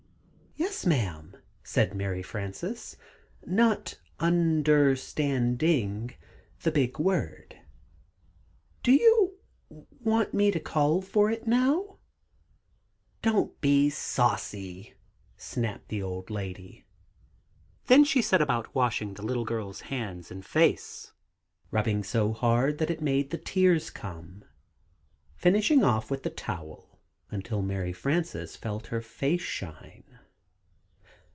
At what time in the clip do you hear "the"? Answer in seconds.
6.61-6.71, 15.89-16.01, 19.13-19.23, 23.31-23.37, 26.23-26.29